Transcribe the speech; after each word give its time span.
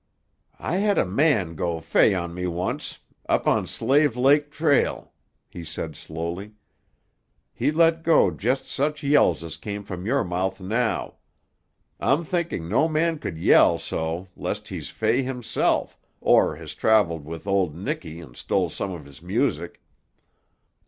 "I 0.57 0.77
had 0.77 0.97
a 0.97 1.05
man 1.05 1.53
go 1.53 1.79
fey 1.79 2.15
on 2.15 2.33
me 2.33 2.47
once, 2.47 3.01
up 3.29 3.47
on 3.47 3.65
the 3.65 3.67
Slave 3.67 4.17
Lake 4.17 4.49
trail," 4.49 5.13
he 5.47 5.63
said 5.63 5.95
slowly. 5.95 6.53
"He 7.53 7.69
let 7.71 8.01
go 8.01 8.31
just 8.31 8.65
such 8.65 9.03
yells 9.03 9.43
as 9.43 9.57
came 9.57 9.83
from 9.83 10.07
your 10.07 10.23
mouth 10.23 10.59
now. 10.59 11.17
I'm 11.99 12.23
thinking 12.23 12.67
no 12.67 12.87
man 12.89 13.19
could 13.19 13.37
yell 13.37 13.77
so 13.77 14.27
lest 14.35 14.69
he's 14.69 14.89
fey 14.89 15.21
himself, 15.21 15.99
or 16.19 16.55
has 16.55 16.73
travelled 16.73 17.23
wi' 17.23 17.39
auld 17.45 17.75
Nickie 17.75 18.21
and 18.21 18.35
stole 18.35 18.71
some 18.71 18.89
of 18.91 19.05
his 19.05 19.21
music." 19.21 19.83